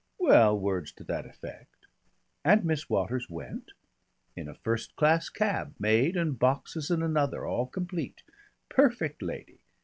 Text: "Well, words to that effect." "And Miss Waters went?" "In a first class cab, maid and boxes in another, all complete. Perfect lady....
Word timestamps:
"Well, 0.17 0.59
words 0.59 0.91
to 0.93 1.03
that 1.03 1.27
effect." 1.27 1.85
"And 2.43 2.65
Miss 2.65 2.89
Waters 2.89 3.29
went?" 3.29 3.73
"In 4.35 4.47
a 4.49 4.55
first 4.55 4.95
class 4.95 5.29
cab, 5.29 5.75
maid 5.77 6.17
and 6.17 6.39
boxes 6.39 6.89
in 6.89 7.03
another, 7.03 7.45
all 7.45 7.67
complete. 7.67 8.23
Perfect 8.67 9.21
lady.... 9.21 9.59